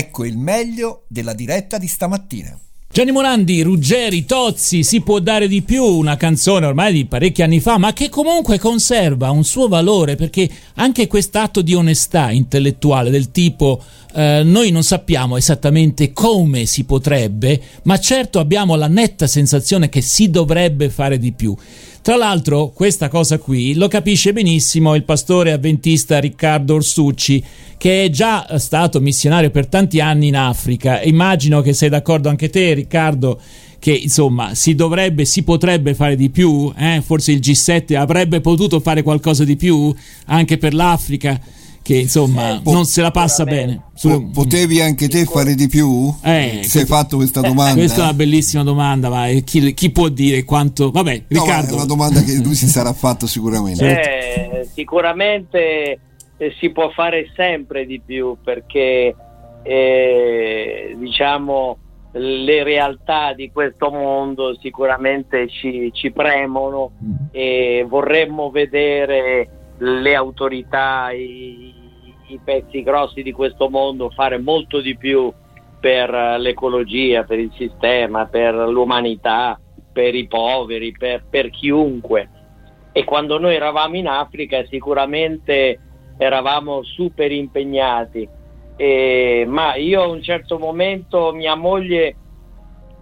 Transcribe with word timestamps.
Ecco 0.00 0.24
il 0.24 0.38
meglio 0.38 1.04
della 1.08 1.34
diretta 1.34 1.76
di 1.76 1.86
stamattina. 1.86 2.58
Gianni 2.90 3.12
Morandi, 3.12 3.60
Ruggeri, 3.60 4.24
Tozzi, 4.24 4.82
si 4.82 5.02
può 5.02 5.18
dare 5.18 5.46
di 5.46 5.60
più, 5.60 5.84
una 5.84 6.16
canzone 6.16 6.64
ormai 6.64 6.94
di 6.94 7.04
parecchi 7.04 7.42
anni 7.42 7.60
fa, 7.60 7.76
ma 7.76 7.92
che 7.92 8.08
comunque 8.08 8.58
conserva 8.58 9.30
un 9.30 9.44
suo 9.44 9.68
valore 9.68 10.16
perché 10.16 10.48
anche 10.76 11.06
quest'atto 11.06 11.60
di 11.60 11.74
onestà 11.74 12.30
intellettuale 12.30 13.10
del 13.10 13.30
tipo 13.30 13.82
eh, 14.14 14.40
noi 14.42 14.70
non 14.70 14.82
sappiamo 14.82 15.36
esattamente 15.36 16.12
come 16.12 16.64
si 16.64 16.84
potrebbe, 16.84 17.60
ma 17.82 18.00
certo 18.00 18.38
abbiamo 18.38 18.74
la 18.74 18.88
netta 18.88 19.26
sensazione 19.26 19.90
che 19.90 20.00
si 20.00 20.30
dovrebbe 20.30 20.88
fare 20.88 21.18
di 21.18 21.32
più. 21.32 21.54
Tra 22.02 22.16
l'altro, 22.16 22.70
questa 22.70 23.08
cosa 23.08 23.38
qui 23.38 23.74
lo 23.74 23.86
capisce 23.86 24.32
benissimo 24.32 24.94
il 24.94 25.04
pastore 25.04 25.52
avventista 25.52 26.18
Riccardo 26.18 26.76
Orsucci, 26.76 27.44
che 27.76 28.04
è 28.04 28.08
già 28.08 28.56
stato 28.58 29.00
missionario 29.00 29.50
per 29.50 29.66
tanti 29.66 30.00
anni 30.00 30.28
in 30.28 30.36
Africa. 30.36 31.02
Immagino 31.02 31.60
che 31.60 31.74
sei 31.74 31.90
d'accordo 31.90 32.30
anche 32.30 32.48
te, 32.48 32.72
Riccardo, 32.72 33.38
che 33.78 33.92
insomma 33.92 34.54
si 34.54 34.74
dovrebbe, 34.74 35.26
si 35.26 35.42
potrebbe 35.42 35.94
fare 35.94 36.16
di 36.16 36.30
più. 36.30 36.72
Eh? 36.74 37.02
Forse 37.04 37.32
il 37.32 37.40
G7 37.40 37.94
avrebbe 37.96 38.40
potuto 38.40 38.80
fare 38.80 39.02
qualcosa 39.02 39.44
di 39.44 39.56
più 39.56 39.94
anche 40.24 40.56
per 40.56 40.72
l'Africa 40.72 41.38
che 41.82 41.96
insomma 41.96 42.56
eh, 42.56 42.60
non 42.64 42.84
se 42.84 43.02
la 43.02 43.10
passa 43.10 43.44
bene. 43.44 43.88
Su... 43.94 44.30
Potevi 44.30 44.80
anche 44.80 45.08
te 45.08 45.24
fare 45.24 45.54
di 45.54 45.68
più? 45.68 46.12
Eh, 46.22 46.60
se 46.62 46.80
hai 46.80 46.86
fatto 46.86 47.16
questa 47.16 47.40
domanda? 47.40 47.74
Questa 47.74 48.00
è 48.00 48.02
una 48.04 48.14
bellissima 48.14 48.62
domanda, 48.62 49.08
ma 49.08 49.26
chi, 49.44 49.74
chi 49.74 49.90
può 49.90 50.08
dire 50.08 50.44
quanto... 50.44 50.90
Vabbè, 50.90 51.24
no, 51.28 51.42
Riccardo... 51.42 51.72
è 51.72 51.74
una 51.74 51.84
domanda 51.86 52.22
che 52.22 52.34
lui 52.36 52.54
si 52.54 52.68
sarà 52.68 52.92
fatto 52.92 53.26
sicuramente. 53.26 54.00
Eh, 54.00 54.68
sicuramente 54.72 55.98
eh, 56.36 56.54
si 56.58 56.70
può 56.70 56.90
fare 56.90 57.30
sempre 57.34 57.84
di 57.84 58.00
più 58.04 58.36
perché 58.42 59.14
eh, 59.62 60.96
diciamo 60.98 61.76
le 62.12 62.64
realtà 62.64 63.34
di 63.34 63.50
questo 63.52 63.90
mondo 63.90 64.56
sicuramente 64.60 65.48
ci, 65.48 65.90
ci 65.92 66.10
premono 66.10 66.92
mm. 67.02 67.14
e 67.30 67.86
vorremmo 67.88 68.50
vedere 68.50 69.74
le 69.78 70.14
autorità, 70.14 71.10
i, 71.12 71.74
i 72.32 72.40
pezzi 72.42 72.82
grossi 72.82 73.22
di 73.22 73.32
questo 73.32 73.68
mondo 73.68 74.10
fare 74.10 74.38
molto 74.38 74.80
di 74.80 74.96
più 74.96 75.32
per 75.80 76.10
l'ecologia, 76.38 77.24
per 77.24 77.38
il 77.38 77.50
sistema, 77.56 78.26
per 78.26 78.54
l'umanità, 78.54 79.58
per 79.92 80.14
i 80.14 80.26
poveri, 80.26 80.92
per, 80.92 81.24
per 81.28 81.50
chiunque. 81.50 82.28
E 82.92 83.04
quando 83.04 83.38
noi 83.38 83.54
eravamo 83.54 83.96
in 83.96 84.06
Africa 84.06 84.64
sicuramente 84.68 85.78
eravamo 86.18 86.82
super 86.82 87.32
impegnati, 87.32 88.28
e, 88.76 89.44
ma 89.46 89.74
io 89.76 90.02
a 90.02 90.06
un 90.06 90.22
certo 90.22 90.58
momento 90.58 91.32
mia 91.32 91.54
moglie 91.54 92.16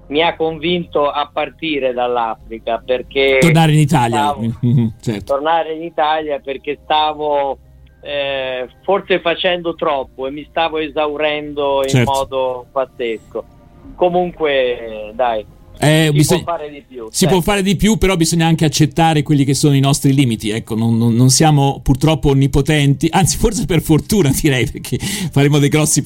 mi 0.09 0.23
ha 0.23 0.37
convinto 0.37 1.11
a 1.11 1.29
partire 1.33 1.93
dall'Africa 1.93 2.83
perché 2.85 3.39
tornare 3.41 3.73
in 3.73 3.79
Italia 3.79 4.19
stavo, 4.19 4.41
certo. 5.01 5.35
tornare 5.35 5.75
in 5.75 5.83
Italia 5.83 6.41
perché 6.41 6.79
stavo 6.83 7.59
eh, 8.01 8.69
forse 8.83 9.21
facendo 9.21 9.75
troppo 9.75 10.27
e 10.27 10.31
mi 10.31 10.47
stavo 10.51 10.79
esaurendo 10.79 11.83
in 11.83 11.89
certo. 11.89 12.11
modo 12.11 12.67
pazzesco. 12.71 13.45
Comunque, 13.95 15.13
dai, 15.15 15.45
eh, 15.81 16.07
si 16.07 16.13
bisogna, 16.13 16.43
può 16.43 16.53
fare 16.53 16.71
di 16.71 16.83
più. 16.87 17.05
Si 17.11 17.19
certo. 17.19 17.35
può 17.35 17.41
fare 17.43 17.63
di 17.63 17.77
più, 17.77 17.97
però 17.97 18.17
bisogna 18.17 18.47
anche 18.47 18.65
accettare 18.65 19.23
quelli 19.23 19.45
che 19.45 19.55
sono 19.55 19.75
i 19.75 19.81
nostri 19.81 20.13
limiti. 20.13 20.51
Ecco, 20.51 20.75
non, 20.75 20.99
non, 20.99 21.15
non, 21.15 21.31
siamo 21.31 21.81
purtroppo 21.83 22.31
onnipotenti, 22.31 23.09
anzi, 23.13 23.37
forse 23.37 23.65
per 23.65 23.83
fortuna 23.83 24.33
direi, 24.41 24.69
perché 24.69 24.99
faremo 24.99 25.59
dei 25.59 25.69
grossi, 25.69 26.05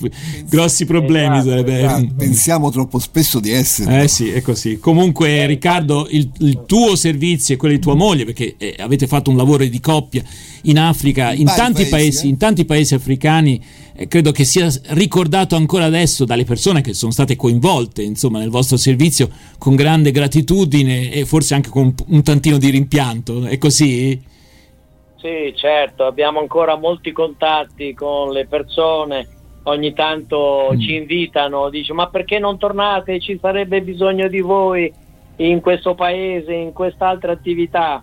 grossi 0.48 0.84
problemi. 0.84 1.38
Esatto, 1.38 1.50
sarebbe... 1.50 1.78
esatto. 1.78 2.14
Pensiamo 2.16 2.70
troppo 2.70 2.98
spesso 2.98 3.40
di 3.40 3.50
essere. 3.50 4.02
Eh 4.02 4.08
sì, 4.08 4.30
è 4.30 4.42
così. 4.42 4.78
Comunque, 4.78 5.38
eh, 5.38 5.46
Riccardo, 5.46 6.06
il, 6.10 6.30
il, 6.40 6.62
tuo 6.66 6.94
servizio 6.96 7.54
e 7.54 7.56
quello 7.56 7.74
di 7.74 7.80
tua 7.80 7.94
moglie, 7.94 8.24
perché 8.24 8.54
eh, 8.58 8.74
avete 8.78 9.06
fatto 9.06 9.30
un 9.30 9.36
lavoro 9.36 9.64
di 9.64 9.80
coppia 9.80 10.22
in 10.62 10.78
Africa, 10.78 11.32
in, 11.32 11.40
in 11.40 11.46
tanti 11.46 11.86
paesi, 11.86 11.90
paesi 11.90 12.27
eh? 12.27 12.28
in 12.28 12.36
tanti 12.36 12.64
paesi 12.64 12.94
africani 12.94 13.61
eh, 13.94 14.08
credo 14.08 14.32
che 14.32 14.44
sia 14.44 14.70
ricordato 14.88 15.55
ancora 15.56 15.84
adesso 15.84 16.24
dalle 16.24 16.44
persone 16.44 16.80
che 16.80 16.94
sono 16.94 17.12
state 17.12 17.36
coinvolte 17.36 18.02
insomma, 18.02 18.38
nel 18.38 18.50
vostro 18.50 18.77
servizio 18.77 19.28
con 19.62 19.77
grande 19.77 20.11
gratitudine 20.11 21.12
e 21.12 21.24
forse 21.24 21.55
anche 21.55 21.70
con 21.70 21.95
un 22.08 22.23
tantino 22.24 22.58
di 22.58 22.68
rimpianto. 22.68 23.45
È 23.45 23.58
così? 23.58 24.20
Sì, 25.18 25.55
certo, 25.55 26.05
abbiamo 26.05 26.40
ancora 26.40 26.77
molti 26.77 27.12
contatti 27.12 27.95
con 27.95 28.33
le 28.33 28.48
persone, 28.48 29.24
ogni 29.62 29.92
tanto 29.92 30.70
mm. 30.73 30.80
ci 30.80 30.96
invitano, 30.96 31.70
dice 31.70 31.92
ma 31.92 32.08
perché 32.08 32.40
non 32.40 32.58
tornate? 32.58 33.20
Ci 33.20 33.39
sarebbe 33.40 33.83
bisogno 33.83 34.27
di 34.27 34.40
voi 34.40 34.92
in 35.36 35.61
questo 35.61 35.94
paese, 35.94 36.52
in 36.52 36.73
quest'altra 36.73 37.30
attività 37.30 38.02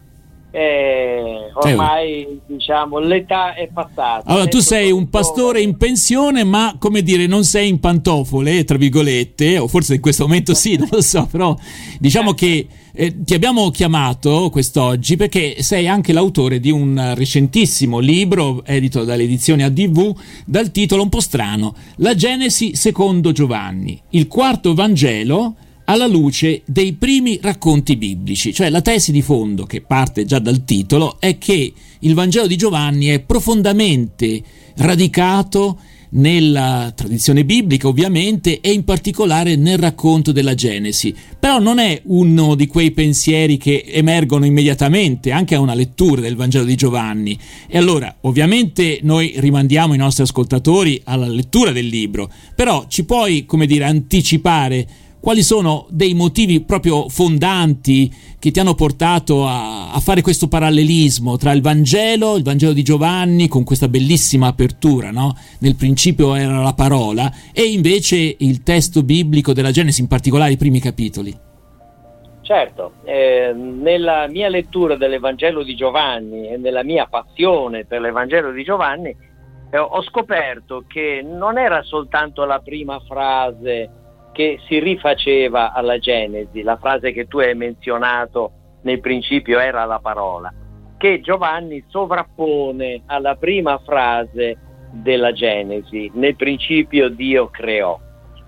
eh, 0.52 1.52
ormai 1.54 2.22
eh. 2.22 2.40
diciamo 2.46 3.00
l'età 3.00 3.54
è 3.54 3.70
passata. 3.72 4.24
Allora 4.26 4.48
tu 4.48 4.60
sei 4.60 4.92
un 4.92 5.10
pastore 5.10 5.62
in 5.62 5.78
pensione, 5.78 6.44
ma 6.44 6.76
come 6.80 7.04
dire, 7.04 7.28
non 7.28 7.44
sei 7.44 7.70
in 7.70 7.80
pantofole, 7.80 8.64
tra 8.64 8.78
virgolette, 8.78 9.60
o 9.60 9.68
forse 9.68 9.96
in 9.96 10.02
questo 10.02 10.24
momento 10.24 10.54
sì, 10.54 10.76
non 10.78 10.88
lo 10.90 11.02
so, 11.02 11.28
però 11.30 11.56
diciamo 12.00 12.34
che 12.34 12.68
eh, 12.92 13.24
ti 13.24 13.34
abbiamo 13.36 13.70
chiamato 13.70 14.50
quest'oggi 14.50 15.16
perché 15.16 15.62
sei 15.62 15.88
anche 15.88 16.14
l'autore 16.14 16.60
di 16.60 16.72
un 16.72 17.14
recentissimo 17.16 18.00
libro 18.00 18.64
edito 18.66 19.04
dalle 19.04 19.24
edizioni 19.24 19.64
ADV 19.64 20.16
dal 20.46 20.72
titolo 20.72 21.04
un 21.04 21.10
po' 21.10 21.22
strano, 21.22 21.76
La 21.98 22.16
Genesi 22.16 22.76
secondo 22.76 23.32
Giovanni, 23.32 24.02
il 24.10 24.28
quarto 24.28 24.74
Vangelo 24.74 25.56
alla 25.90 26.06
luce 26.06 26.62
dei 26.66 26.94
primi 26.94 27.40
racconti 27.42 27.96
biblici, 27.96 28.54
cioè 28.54 28.70
la 28.70 28.82
tesi 28.82 29.12
di 29.12 29.24
fondo 29.24 29.66
che 29.66 29.82
parte 29.82 30.24
già 30.24 30.38
dal 30.38 30.64
titolo 30.64 31.20
è 31.20 31.40
che 31.40 31.74
il 31.98 32.14
Vangelo 32.14 32.46
di 32.46 32.56
Giovanni 32.56 33.08
è 33.08 33.20
profondamente 33.22 34.40
radicato 34.76 35.80
nella 36.12 36.92
tradizione 36.96 37.44
biblica 37.44 37.88
ovviamente 37.88 38.62
e 38.62 38.72
in 38.72 38.84
particolare 38.84 39.56
nel 39.56 39.80
racconto 39.80 40.32
della 40.32 40.54
Genesi, 40.54 41.14
però 41.40 41.58
non 41.60 41.80
è 41.80 42.00
uno 42.06 42.54
di 42.54 42.68
quei 42.68 42.92
pensieri 42.92 43.58
che 43.58 43.84
emergono 43.88 44.46
immediatamente 44.46 45.32
anche 45.32 45.56
a 45.56 45.60
una 45.60 45.74
lettura 45.74 46.22
del 46.22 46.36
Vangelo 46.36 46.66
di 46.66 46.76
Giovanni. 46.76 47.38
E 47.68 47.80
allora 47.80 48.16
ovviamente 48.22 49.00
noi 49.02 49.34
rimandiamo 49.38 49.96
i 49.96 49.98
nostri 49.98 50.22
ascoltatori 50.22 51.02
alla 51.06 51.28
lettura 51.28 51.72
del 51.72 51.88
libro, 51.88 52.32
però 52.54 52.86
ci 52.88 53.06
puoi 53.06 53.46
come 53.46 53.66
dire 53.66 53.86
anticipare 53.86 54.88
quali 55.20 55.44
sono 55.44 55.86
dei 55.90 56.14
motivi 56.14 56.62
proprio 56.62 57.10
fondanti 57.10 58.12
che 58.40 58.52
ti 58.52 58.60
hanno 58.60 58.74
portato 58.74 59.46
a, 59.46 59.92
a, 59.92 60.00
fare 60.00 60.22
questo 60.22 60.48
parallelismo 60.48 61.36
tra 61.36 61.52
il 61.52 61.62
Vangelo, 61.62 62.38
il 62.38 62.44
Vangelo 62.44 62.72
di 62.72 62.84
Giovanni, 62.84 63.50
con 63.50 63.64
questa 63.66 63.90
bellissima 63.90 64.48
apertura, 64.48 65.12
no? 65.12 65.36
nel 65.60 65.76
principio 65.76 66.36
era 66.36 66.62
la 66.62 66.74
parola, 66.74 67.32
e 67.54 67.64
invece 67.64 68.36
il 68.40 68.64
testo 68.64 69.04
biblico 69.04 69.52
della 69.52 69.72
Genesi, 69.72 70.02
in 70.02 70.08
particolare 70.08 70.54
i 70.54 70.58
primi 70.58 70.80
capitoli? 70.80 71.48
Certo, 72.42 72.94
eh, 73.04 73.54
nella 73.54 74.28
mia 74.28 74.48
lettura 74.48 74.96
dell'Evangelo 74.96 75.62
di 75.62 75.76
Giovanni 75.76 76.48
e 76.48 76.58
nella 76.58 76.84
mia 76.84 77.06
passione 77.06 77.86
per 77.86 78.02
l'Evangelo 78.02 78.52
di 78.52 78.64
Giovanni, 78.64 79.16
eh, 79.70 79.78
ho 79.78 80.02
scoperto 80.02 80.86
che 80.88 81.22
non 81.24 81.60
era 81.60 81.84
soltanto 81.84 82.46
la 82.46 82.60
prima 82.60 83.00
frase 83.02 83.99
che 84.40 84.58
si 84.70 84.80
rifaceva 84.80 85.74
alla 85.74 85.98
Genesi, 85.98 86.62
la 86.62 86.78
frase 86.78 87.12
che 87.12 87.28
tu 87.28 87.40
hai 87.40 87.54
menzionato 87.56 88.52
nel 88.84 89.02
principio 89.02 89.60
era 89.60 89.84
la 89.84 90.00
parola, 90.00 90.50
che 90.98 91.20
Giovanni 91.20 91.84
sovrappone 91.90 93.02
alla 93.08 93.36
prima 93.36 93.78
frase 93.80 94.58
della 94.94 95.34
Genesi, 95.34 96.10
nel 96.14 96.38
principio 96.38 97.10
Dio 97.10 97.50
creò. 97.50 98.00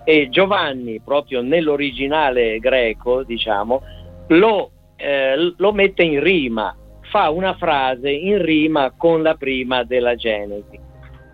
E 0.02 0.30
Giovanni, 0.30 0.98
proprio 1.04 1.42
nell'originale 1.42 2.58
greco, 2.58 3.22
diciamo, 3.22 3.82
lo, 4.28 4.70
eh, 4.96 5.52
lo 5.54 5.72
mette 5.74 6.04
in 6.04 6.22
rima, 6.22 6.74
fa 7.10 7.28
una 7.28 7.52
frase 7.56 8.08
in 8.08 8.40
rima 8.40 8.94
con 8.96 9.20
la 9.20 9.34
prima 9.34 9.84
della 9.84 10.14
Genesi. 10.14 10.80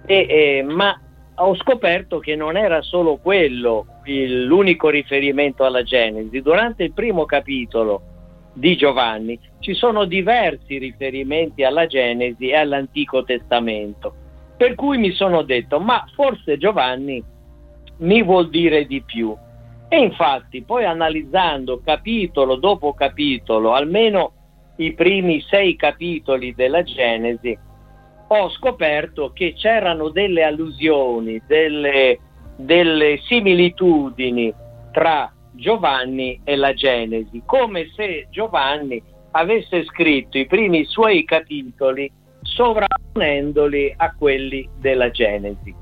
E, 0.04 0.26
eh, 0.28 0.64
ma 0.64 1.00
ho 1.37 1.54
scoperto 1.54 2.19
che 2.19 2.34
non 2.34 2.56
era 2.56 2.82
solo 2.82 3.19
quello 3.19 3.87
l'unico 4.44 4.88
riferimento 4.88 5.64
alla 5.64 5.82
Genesi. 5.82 6.40
Durante 6.40 6.84
il 6.84 6.93
primo 6.93 7.25
capitolo 7.25 8.02
di 8.52 8.76
Giovanni 8.76 9.38
ci 9.60 9.75
sono 9.75 10.05
diversi 10.05 10.78
riferimenti 10.78 11.62
alla 11.62 11.87
Genesi 11.87 12.49
e 12.49 12.56
all'Antico 12.56 13.22
Testamento. 13.25 14.14
Per 14.56 14.75
cui 14.75 14.99
mi 14.99 15.12
sono 15.12 15.43
detto, 15.43 15.78
ma 15.78 16.05
forse 16.14 16.58
Giovanni 16.58 17.22
mi 17.99 18.22
vuol 18.22 18.49
dire 18.49 18.87
di 18.87 19.02
più. 19.02 19.37
E 19.88 19.99
infatti, 19.99 20.62
poi 20.62 20.84
analizzando 20.84 21.81
capitolo 21.84 22.56
dopo 22.56 22.93
capitolo, 22.93 23.72
almeno 23.72 24.32
i 24.76 24.93
primi 24.93 25.40
sei 25.43 25.76
capitoli 25.76 26.54
della 26.54 26.82
Genesi, 26.82 27.56
ho 28.31 28.50
scoperto 28.50 29.32
che 29.32 29.54
c'erano 29.54 30.11
delle 30.11 30.43
allusioni, 30.43 31.40
delle 31.46 32.19
delle 32.58 33.20
similitudini 33.26 34.52
tra 34.93 35.32
Giovanni 35.52 36.40
e 36.44 36.56
la 36.56 36.75
Genesi, 36.75 37.43
come 37.46 37.90
se 37.94 38.26
Giovanni 38.31 39.00
avesse 39.32 39.84
scritto 39.84 40.38
i 40.38 40.46
primi 40.46 40.84
suoi 40.84 41.25
capitoli 41.25 42.10
sovrapponendoli 42.43 43.94
a 43.96 44.12
quelli 44.19 44.69
della 44.81 45.10
Genesi. 45.10 45.75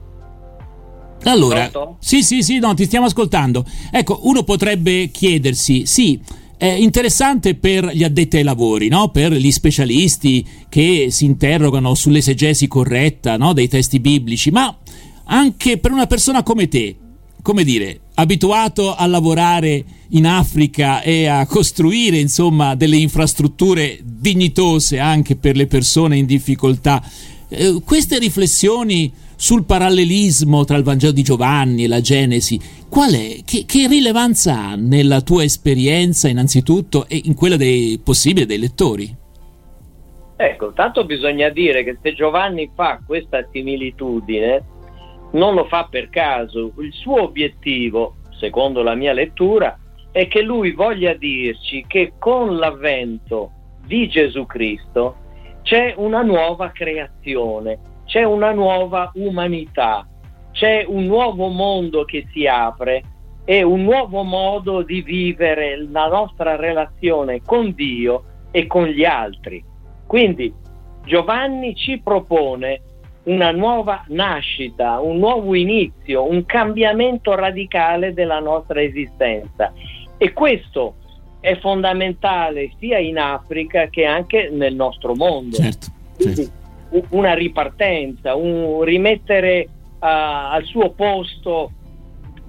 Allora, 1.24 1.68
Pronto? 1.68 1.96
sì, 2.00 2.22
sì, 2.22 2.42
sì, 2.42 2.58
no, 2.58 2.74
ti 2.74 2.84
stiamo 2.84 3.06
ascoltando. 3.06 3.64
Ecco, 3.90 4.20
uno 4.24 4.42
potrebbe 4.42 5.08
chiedersi, 5.10 5.86
sì, 5.86 6.20
è 6.58 6.66
interessante 6.66 7.54
per 7.54 7.86
gli 7.86 8.04
addetti 8.04 8.36
ai 8.36 8.42
lavori, 8.42 8.88
no? 8.88 9.10
per 9.10 9.32
gli 9.32 9.50
specialisti 9.50 10.46
che 10.68 11.08
si 11.10 11.24
interrogano 11.24 11.94
sull'esegesi 11.94 12.68
corretta 12.68 13.36
no? 13.36 13.52
dei 13.52 13.68
testi 13.68 14.00
biblici, 14.00 14.50
ma 14.50 14.74
anche 15.26 15.78
per 15.78 15.92
una 15.92 16.06
persona 16.06 16.42
come 16.42 16.68
te, 16.68 16.96
come 17.42 17.64
dire, 17.64 18.00
abituato 18.14 18.94
a 18.94 19.06
lavorare 19.06 19.84
in 20.10 20.26
Africa 20.26 21.02
e 21.02 21.26
a 21.26 21.46
costruire 21.46 22.18
insomma 22.18 22.74
delle 22.74 22.96
infrastrutture 22.96 23.98
dignitose 24.02 24.98
anche 24.98 25.36
per 25.36 25.56
le 25.56 25.66
persone 25.66 26.16
in 26.16 26.26
difficoltà, 26.26 27.02
eh, 27.48 27.80
queste 27.84 28.18
riflessioni 28.18 29.12
sul 29.36 29.64
parallelismo 29.64 30.64
tra 30.64 30.76
il 30.76 30.82
Vangelo 30.82 31.12
di 31.12 31.22
Giovanni 31.22 31.84
e 31.84 31.88
la 31.88 32.00
Genesi, 32.00 32.58
qual 32.88 33.12
è? 33.12 33.36
Che, 33.44 33.64
che, 33.66 33.86
rilevanza 33.86 34.58
ha 34.58 34.74
nella 34.76 35.20
tua 35.20 35.44
esperienza 35.44 36.28
innanzitutto 36.28 37.06
e 37.06 37.20
in 37.24 37.34
quella 37.34 37.56
dei 37.56 38.00
possibili 38.02 38.46
dei 38.46 38.58
lettori? 38.58 39.14
Ecco, 40.38 40.72
tanto 40.72 41.04
bisogna 41.04 41.48
dire 41.50 41.84
che 41.84 41.98
se 42.02 42.14
Giovanni 42.14 42.70
fa 42.74 43.00
questa 43.04 43.46
similitudine 43.52 44.62
non 45.32 45.54
lo 45.54 45.64
fa 45.64 45.86
per 45.90 46.08
caso, 46.08 46.72
il 46.78 46.92
suo 46.92 47.22
obiettivo, 47.22 48.16
secondo 48.38 48.82
la 48.82 48.94
mia 48.94 49.12
lettura, 49.12 49.78
è 50.12 50.28
che 50.28 50.40
lui 50.40 50.72
voglia 50.72 51.14
dirci 51.14 51.84
che 51.86 52.14
con 52.18 52.56
l'avvento 52.56 53.50
di 53.86 54.08
Gesù 54.08 54.46
Cristo 54.46 55.16
c'è 55.62 55.94
una 55.96 56.22
nuova 56.22 56.70
creazione, 56.70 57.78
c'è 58.06 58.22
una 58.22 58.52
nuova 58.52 59.10
umanità, 59.14 60.06
c'è 60.52 60.84
un 60.86 61.04
nuovo 61.04 61.48
mondo 61.48 62.04
che 62.04 62.26
si 62.32 62.46
apre 62.46 63.02
e 63.44 63.62
un 63.62 63.82
nuovo 63.82 64.22
modo 64.22 64.82
di 64.82 65.02
vivere 65.02 65.76
la 65.90 66.08
nostra 66.08 66.56
relazione 66.56 67.42
con 67.42 67.74
Dio 67.74 68.24
e 68.52 68.66
con 68.66 68.86
gli 68.86 69.04
altri. 69.04 69.62
Quindi 70.06 70.52
Giovanni 71.04 71.74
ci 71.76 72.00
propone 72.00 72.80
una 73.26 73.50
nuova 73.50 74.04
nascita, 74.08 75.00
un 75.00 75.18
nuovo 75.18 75.54
inizio, 75.54 76.28
un 76.28 76.44
cambiamento 76.44 77.34
radicale 77.34 78.12
della 78.12 78.38
nostra 78.38 78.82
esistenza. 78.82 79.72
E 80.16 80.32
questo 80.32 80.94
è 81.40 81.58
fondamentale 81.58 82.72
sia 82.78 82.98
in 82.98 83.18
Africa 83.18 83.88
che 83.88 84.04
anche 84.04 84.48
nel 84.50 84.74
nostro 84.74 85.14
mondo. 85.14 85.56
Certo, 85.56 85.86
certo. 86.18 86.64
Una 87.10 87.34
ripartenza, 87.34 88.36
un 88.36 88.82
rimettere 88.82 89.68
uh, 89.68 89.96
al 89.98 90.64
suo 90.64 90.90
posto 90.90 91.72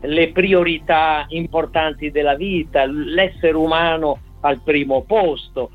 le 0.01 0.29
priorità 0.29 1.25
importanti 1.29 2.11
della 2.11 2.35
vita, 2.35 2.85
l'essere 2.85 3.57
umano 3.57 4.19
al 4.41 4.61
primo 4.61 5.01
posto. 5.01 5.71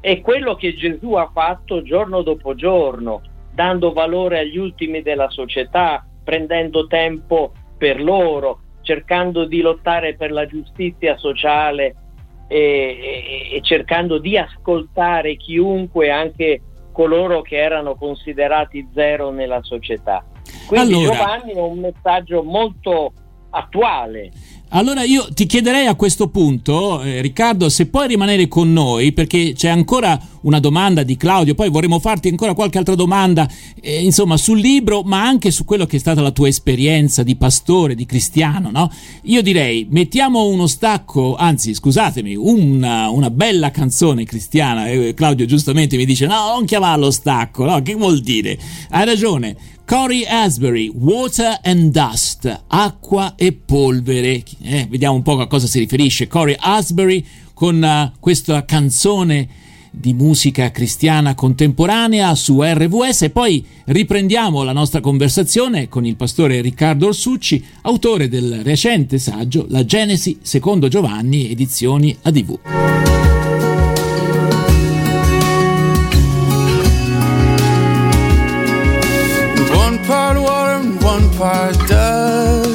È 0.00 0.20
quello 0.22 0.54
che 0.54 0.74
Gesù 0.74 1.12
ha 1.12 1.30
fatto 1.32 1.82
giorno 1.82 2.22
dopo 2.22 2.54
giorno 2.54 3.20
dando 3.56 3.94
valore 3.94 4.40
agli 4.40 4.58
ultimi 4.58 5.00
della 5.00 5.30
società, 5.30 6.06
prendendo 6.22 6.86
tempo 6.86 7.52
per 7.78 8.02
loro, 8.02 8.60
cercando 8.82 9.46
di 9.46 9.62
lottare 9.62 10.14
per 10.14 10.30
la 10.30 10.46
giustizia 10.46 11.16
sociale 11.16 11.94
e, 12.48 12.58
e, 12.58 13.56
e 13.56 13.60
cercando 13.62 14.18
di 14.18 14.36
ascoltare 14.36 15.36
chiunque, 15.36 16.10
anche 16.10 16.60
coloro 16.92 17.40
che 17.40 17.56
erano 17.56 17.96
considerati 17.96 18.86
zero 18.92 19.30
nella 19.30 19.62
società. 19.62 20.22
Quindi 20.66 20.94
allora, 20.94 21.16
Giovanni 21.16 21.52
è 21.54 21.60
un 21.60 21.78
messaggio 21.78 22.42
molto 22.42 23.12
attuale 23.56 24.30
allora 24.70 25.04
io 25.04 25.28
ti 25.32 25.46
chiederei 25.46 25.86
a 25.86 25.94
questo 25.94 26.28
punto, 26.28 27.00
eh, 27.00 27.20
Riccardo, 27.20 27.68
se 27.68 27.86
puoi 27.86 28.08
rimanere 28.08 28.48
con 28.48 28.72
noi, 28.72 29.12
perché 29.12 29.52
c'è 29.54 29.68
ancora 29.68 30.20
una 30.40 30.58
domanda 30.58 31.04
di 31.04 31.16
Claudio, 31.16 31.54
poi 31.54 31.70
vorremmo 31.70 32.00
farti 32.00 32.28
ancora 32.28 32.52
qualche 32.52 32.78
altra 32.78 32.96
domanda, 32.96 33.48
eh, 33.80 34.02
insomma, 34.02 34.36
sul 34.36 34.58
libro, 34.58 35.02
ma 35.02 35.22
anche 35.22 35.52
su 35.52 35.64
quello 35.64 35.86
che 35.86 35.96
è 35.96 36.00
stata 36.00 36.20
la 36.20 36.32
tua 36.32 36.48
esperienza 36.48 37.22
di 37.22 37.36
pastore, 37.36 37.94
di 37.94 38.06
cristiano, 38.06 38.70
no? 38.72 38.90
Io 39.22 39.40
direi, 39.40 39.86
mettiamo 39.88 40.46
uno 40.46 40.66
stacco, 40.66 41.36
anzi, 41.36 41.72
scusatemi, 41.72 42.34
una, 42.34 43.08
una 43.08 43.30
bella 43.30 43.70
canzone 43.70 44.24
cristiana, 44.24 44.88
eh, 44.88 45.14
Claudio 45.14 45.46
giustamente 45.46 45.96
mi 45.96 46.04
dice, 46.04 46.26
no, 46.26 46.52
non 46.54 46.64
chiamarlo 46.64 47.12
stacco, 47.12 47.64
no? 47.64 47.80
Che 47.82 47.94
vuol 47.94 48.18
dire? 48.18 48.58
Hai 48.90 49.04
ragione 49.04 49.56
Corey 49.86 50.24
Asbury, 50.26 50.90
Water 50.92 51.60
and 51.62 51.92
Dust, 51.92 52.62
acqua 52.66 53.34
e 53.36 53.52
polvere. 53.52 54.42
Eh, 54.60 54.88
vediamo 54.90 55.14
un 55.14 55.22
po' 55.22 55.38
a 55.38 55.46
cosa 55.46 55.68
si 55.68 55.78
riferisce 55.78 56.26
Corey 56.26 56.56
Asbury 56.58 57.24
con 57.54 57.80
uh, 57.80 58.18
questa 58.18 58.64
canzone 58.64 59.48
di 59.92 60.12
musica 60.12 60.72
cristiana 60.72 61.36
contemporanea 61.36 62.34
su 62.34 62.60
RVS 62.60 63.22
e 63.22 63.30
poi 63.30 63.64
riprendiamo 63.84 64.64
la 64.64 64.72
nostra 64.72 64.98
conversazione 64.98 65.88
con 65.88 66.04
il 66.04 66.16
pastore 66.16 66.60
Riccardo 66.60 67.06
Orsucci, 67.06 67.64
autore 67.82 68.28
del 68.28 68.62
recente 68.64 69.18
saggio 69.18 69.66
La 69.68 69.84
Genesi 69.84 70.38
secondo 70.42 70.88
Giovanni, 70.88 71.48
edizioni 71.48 72.14
ADV. 72.22 73.35
Part 81.36 81.76
dust. 81.86 82.66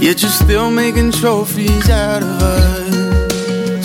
Yet 0.00 0.22
you're 0.22 0.30
still 0.30 0.70
making 0.70 1.12
trophies 1.12 1.90
out 1.90 2.22
of 2.22 2.42
us. 2.42 3.84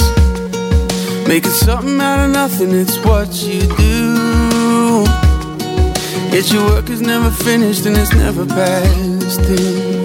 Making 1.28 1.52
something 1.52 2.00
out 2.00 2.26
of 2.26 2.32
nothing, 2.32 2.72
it's 2.72 2.98
what 3.06 3.34
you 3.44 3.62
do. 3.62 5.06
Yet 6.36 6.52
your 6.52 6.66
work 6.66 6.90
is 6.90 7.02
never 7.02 7.30
finished 7.30 7.86
and 7.86 7.98
it's 7.98 8.14
never 8.14 8.46
past. 8.46 10.01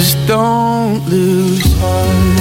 Just 0.00 0.16
don't 0.26 1.06
lose 1.10 1.60
heart. 1.78 2.40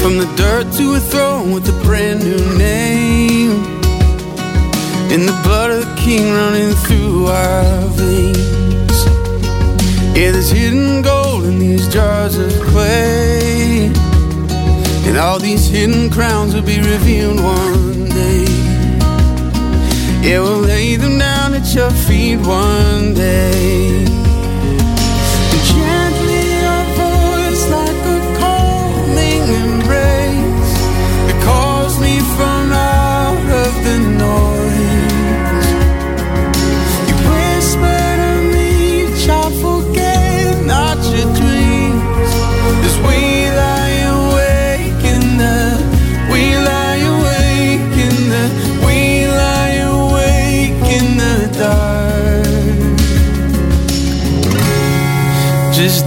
From 0.00 0.18
the 0.18 0.32
dirt 0.36 0.72
to 0.74 0.94
a 0.94 1.00
throne 1.00 1.50
with 1.50 1.68
a 1.68 1.84
brand 1.84 2.22
new 2.22 2.56
name. 2.56 3.64
In 5.10 5.26
the 5.26 5.36
blood 5.42 5.72
of 5.72 5.80
the 5.80 6.00
king 6.00 6.32
running 6.32 6.72
through 6.84 7.26
our 7.26 7.88
veins. 7.98 9.04
Yeah, 10.16 10.30
there's 10.30 10.52
hidden 10.52 11.02
gold 11.02 11.46
in 11.46 11.58
these 11.58 11.88
jars 11.88 12.38
of 12.38 12.52
clay. 12.68 13.86
And 15.08 15.18
all 15.18 15.40
these 15.40 15.66
hidden 15.66 16.10
crowns 16.10 16.54
will 16.54 16.62
be 16.62 16.78
revealed 16.78 17.42
one 17.42 17.91
yeah, 20.22 20.40
we'll 20.40 20.60
lay 20.60 20.96
them 20.96 21.18
down 21.18 21.54
at 21.54 21.74
your 21.74 21.90
feet 21.90 22.36
one 22.38 23.14
day. 23.14 24.21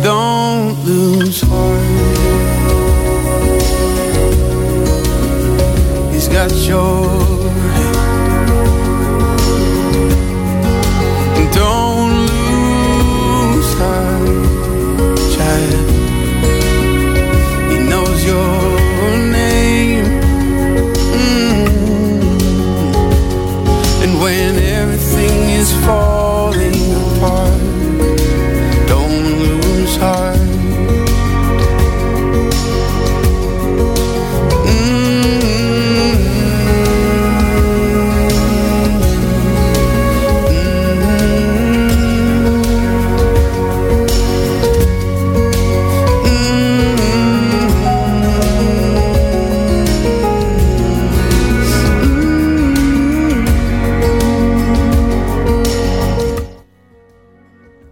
Don't 0.04 0.84
lose 0.86 1.42
heart. 1.42 1.82
He's 6.14 6.28
got 6.28 6.52
your 6.68 7.55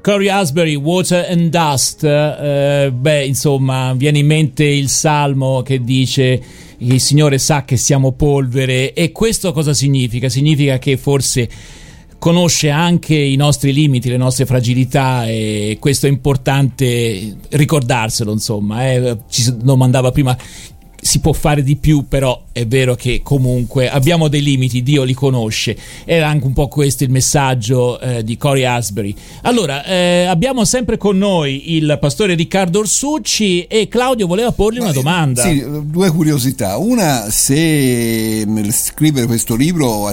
Corey 0.03 0.27
Asbury, 0.27 0.75
Water 0.75 1.25
and 1.29 1.50
Dust, 1.50 2.03
eh, 2.03 2.91
beh 2.93 3.25
insomma 3.25 3.93
viene 3.93 4.19
in 4.19 4.25
mente 4.25 4.65
il 4.65 4.89
salmo 4.89 5.62
che 5.62 5.81
dice 5.81 6.43
il 6.79 7.00
Signore 7.00 7.38
sa 7.38 7.63
che 7.63 7.77
siamo 7.77 8.12
polvere 8.12 8.91
e 8.91 9.13
questo 9.13 9.53
cosa 9.53 9.74
significa? 9.74 10.27
Significa 10.27 10.77
che 10.77 10.98
forse 10.98 11.50
conosce 12.19 12.69
anche 12.69 13.15
i 13.15 13.38
nostri 13.38 13.72
limiti, 13.72 14.10
le 14.10 14.17
nostre 14.17 14.45
fragilità 14.45 15.25
e 15.25 15.77
questo 15.79 16.05
è 16.07 16.10
importante 16.10 17.38
ricordarselo 17.50 18.33
insomma, 18.33 18.91
eh. 18.91 19.19
ci 19.29 19.55
domandava 19.55 20.12
prima 20.12 20.38
si 21.03 21.19
può 21.19 21.33
fare 21.33 21.63
di 21.63 21.75
più, 21.75 22.07
però 22.07 22.45
è 22.51 22.65
vero 22.65 22.95
che 22.95 23.22
comunque 23.22 23.89
abbiamo 23.89 24.27
dei 24.27 24.41
limiti, 24.41 24.81
Dio 24.81 25.03
li 25.03 25.13
conosce. 25.13 25.77
Era 26.05 26.27
anche 26.27 26.45
un 26.45 26.53
po' 26.53 26.67
questo 26.67 27.03
il 27.03 27.10
messaggio 27.10 28.00
eh, 28.00 28.24
di 28.24 28.38
Cory 28.38 28.63
Asbury. 28.63 29.13
Allora, 29.41 29.83
eh, 29.86 30.25
abbiamo 30.25 30.65
sempre 30.65 30.98
con 30.98 31.17
noi 31.17 31.75
il 31.75 31.98
pastore 32.00 32.36
Riccardo 32.36 32.79
Orsucci 32.79 33.63
e 33.65 33.88
Claudio 33.88 34.27
voleva 34.27 34.51
porgli 34.51 34.79
una 34.79 34.91
domanda. 34.91 35.43
Sì, 35.43 35.63
due 35.86 36.10
curiosità. 36.10 36.77
Una, 36.77 37.29
se 37.29 38.45
scrivere 38.72 39.25
questo 39.25 39.55
libro 39.55 40.10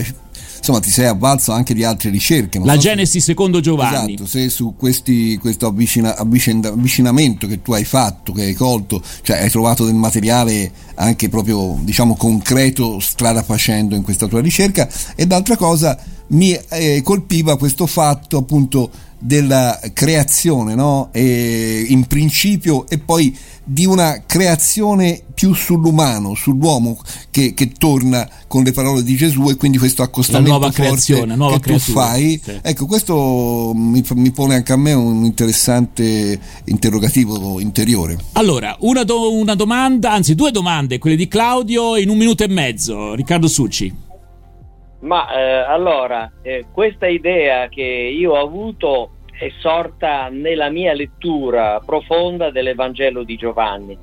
insomma 0.61 0.81
ti 0.81 0.91
sei 0.91 1.07
avvalso 1.07 1.53
anche 1.53 1.75
di 1.75 1.83
altre 1.85 2.11
ricerche. 2.11 2.59
Non 2.59 2.67
la 2.67 2.75
so 2.75 2.81
Genesi 2.81 3.19
se, 3.19 3.27
secondo 3.27 3.61
Giovanni. 3.61 4.15
Esatto, 4.15 4.29
se 4.29 4.49
su 4.49 4.75
questi, 4.77 5.37
questo 5.39 5.67
avvicina, 5.67 6.17
avvicinamento 6.17 7.47
che 7.47 7.63
tu 7.63 7.73
hai 7.73 7.85
fatto, 7.85 8.33
che 8.33 8.43
hai 8.43 8.55
colto, 8.55 9.03
cioè 9.23 9.41
hai 9.41 9.51
trovato 9.51 9.85
del 9.85 9.95
materiale 9.95 10.71
anche 10.95 11.29
proprio 11.29 11.79
diciamo 11.81 12.15
concreto 12.15 13.01
strada 13.01 13.43
facendo 13.43 13.95
in 13.95 14.03
questa 14.03 14.27
tua 14.27 14.41
ricerca 14.41 14.89
e 15.15 15.27
d'altra 15.27 15.57
cosa 15.57 15.99
mi 16.29 16.57
eh, 16.69 17.01
colpiva 17.03 17.57
questo 17.57 17.87
fatto 17.87 18.37
appunto 18.37 18.91
della 19.23 19.79
creazione 19.93 20.75
no? 20.75 21.11
e, 21.13 21.85
in 21.89 22.07
principio 22.07 22.89
e 22.89 22.99
poi 22.99 23.37
di 23.63 23.85
una 23.85 24.23
creazione 24.27 25.23
più 25.33 25.55
sull'umano, 25.55 26.35
sull'uomo 26.35 26.99
che, 27.31 27.55
che, 27.55 27.71
torna 27.79 28.29
con 28.49 28.65
le 28.65 28.73
parole 28.73 29.03
di 29.03 29.15
Gesù 29.15 29.49
e 29.49 29.55
quindi 29.55 29.79
questo 29.79 30.03
accostamento 30.03 30.51
nuova 30.51 30.71
creazione, 30.73 31.37
nuova 31.37 31.55
che 31.55 31.61
creatura. 31.61 32.05
tu 32.05 32.09
fai. 32.09 32.41
Sì. 32.43 32.59
Ecco, 32.63 32.87
questo 32.87 33.73
mi, 33.75 34.03
mi, 34.15 34.31
pone 34.33 34.57
anche 34.57 34.73
a 34.73 34.77
me 34.77 34.93
un 34.93 35.25
interessante 35.25 36.39
interrogativo 36.65 37.61
interiore. 37.61 38.19
Allora, 38.33 38.77
una, 38.81 39.05
do, 39.05 39.33
una 39.33 39.55
domanda, 39.55 40.13
anzi 40.13 40.35
due 40.35 40.51
domande, 40.51 40.99
quelle 40.99 41.17
di 41.17 41.29
Claudio 41.29 41.97
in 41.97 42.09
un 42.09 42.17
minuto 42.17 42.43
e 42.43 42.49
mezzo. 42.49 43.15
Riccardo 43.15 43.47
Succi. 43.47 44.09
Ma 45.01 45.33
eh, 45.33 45.41
allora, 45.41 46.31
eh, 46.43 46.67
questa 46.73 47.07
idea 47.07 47.69
che 47.69 47.83
io 47.83 48.33
ho 48.33 48.41
avuto 48.41 49.13
è 49.39 49.51
sorta 49.61 50.29
nella 50.29 50.69
mia 50.69 50.93
lettura 50.93 51.81
profonda 51.85 52.51
dell'Evangelo 52.51 53.23
di 53.23 53.37
Giovanni. 53.37 53.99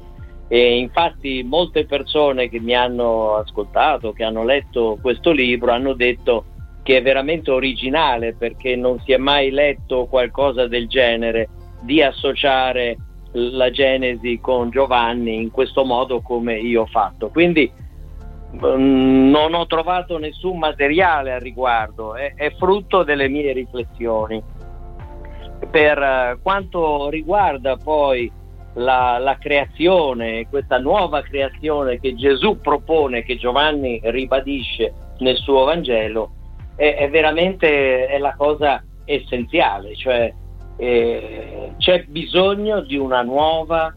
E 0.47 0.77
infatti 0.77 1.43
molte 1.43 1.85
persone 1.85 2.49
che 2.49 2.59
mi 2.59 2.73
hanno 2.73 3.35
ascoltato, 3.35 4.13
che 4.13 4.23
hanno 4.23 4.43
letto 4.43 4.97
questo 5.01 5.31
libro, 5.31 5.71
hanno 5.71 5.93
detto 5.93 6.45
che 6.81 6.97
è 6.97 7.01
veramente 7.01 7.51
originale 7.51 8.33
perché 8.33 8.75
non 8.77 8.99
si 9.01 9.11
è 9.11 9.17
mai 9.17 9.51
letto 9.51 10.05
qualcosa 10.05 10.67
del 10.67 10.87
genere 10.87 11.49
di 11.81 12.01
associare 12.01 12.95
la 13.33 13.69
Genesi 13.69 14.39
con 14.39 14.69
Giovanni 14.69 15.35
in 15.35 15.51
questo 15.51 15.83
modo 15.83 16.21
come 16.21 16.57
io 16.57 16.83
ho 16.83 16.85
fatto. 16.85 17.27
Quindi 17.27 17.69
non 18.51 19.53
ho 19.53 19.65
trovato 19.67 20.17
nessun 20.17 20.57
materiale 20.57 21.33
al 21.33 21.41
riguardo, 21.41 22.15
è, 22.15 22.33
è 22.35 22.51
frutto 22.55 23.03
delle 23.03 23.27
mie 23.27 23.53
riflessioni. 23.53 24.41
Per 25.69 25.97
uh, 25.97 26.41
quanto 26.41 27.09
riguarda 27.09 27.75
poi 27.77 28.31
la, 28.75 29.17
la, 29.17 29.37
creazione, 29.37 30.47
questa 30.49 30.77
nuova 30.77 31.21
creazione 31.21 31.99
che 31.99 32.15
Gesù 32.15 32.59
propone, 32.61 33.23
che 33.23 33.37
Giovanni 33.37 33.99
ribadisce 34.03 34.93
nel 35.19 35.35
suo 35.35 35.65
Vangelo, 35.65 36.31
è, 36.75 36.95
è 36.95 37.09
veramente 37.09 38.05
è 38.05 38.17
la 38.17 38.35
cosa 38.35 38.83
essenziale, 39.03 39.95
cioè 39.95 40.31
eh, 40.77 41.73
c'è 41.77 42.03
bisogno 42.03 42.81
di 42.81 42.97
una 42.97 43.23
nuova 43.23 43.93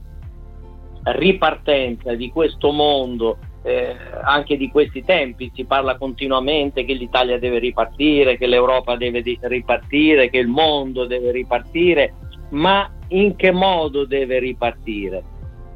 ripartenza 1.02 2.14
di 2.14 2.30
questo 2.30 2.72
mondo 2.72 3.38
eh, 3.62 3.96
anche 4.22 4.56
di 4.56 4.70
questi 4.70 5.04
tempi, 5.04 5.50
si 5.54 5.64
parla 5.64 5.96
continuamente 5.96 6.84
che 6.84 6.94
l'Italia 6.94 7.38
deve 7.38 7.58
ripartire, 7.58 8.38
che 8.38 8.46
l'Europa 8.46 8.96
deve 8.96 9.22
ripartire, 9.42 10.30
che 10.30 10.38
il 10.38 10.48
mondo 10.48 11.06
deve 11.06 11.30
ripartire, 11.30 12.14
ma 12.50 12.90
in 13.08 13.36
che 13.36 13.50
modo 13.50 14.04
deve 14.04 14.38
ripartire? 14.38 15.22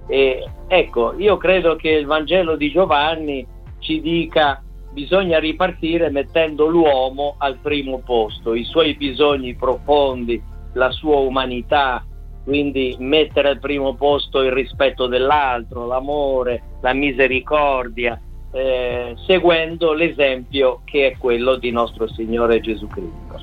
E, 0.06 0.48
ecco, 0.66 1.14
io 1.18 1.36
credo 1.36 1.76
che 1.76 1.90
il 1.90 2.06
Vangelo 2.06 2.56
di 2.56 2.70
Giovanni 2.70 3.46
ci 3.78 4.00
dica 4.00 4.62
bisogna 4.92 5.38
ripartire 5.38 6.08
mettendo 6.08 6.66
l'uomo 6.66 7.34
al 7.38 7.58
primo 7.58 7.98
posto, 7.98 8.54
i 8.54 8.64
suoi 8.64 8.94
bisogni 8.94 9.54
profondi, 9.56 10.40
la 10.74 10.90
sua 10.90 11.16
umanità, 11.16 12.04
quindi 12.44 12.94
mettere 12.98 13.48
al 13.48 13.58
primo 13.58 13.94
posto 13.94 14.42
il 14.42 14.52
rispetto 14.52 15.06
dell'altro, 15.06 15.86
l'amore, 15.86 16.62
la 16.82 16.92
misericordia, 16.92 18.20
eh, 18.52 19.14
seguendo 19.26 19.92
l'esempio 19.94 20.82
che 20.84 21.08
è 21.08 21.16
quello 21.16 21.56
di 21.56 21.70
nostro 21.70 22.06
Signore 22.06 22.60
Gesù 22.60 22.86
Cristo. 22.86 23.40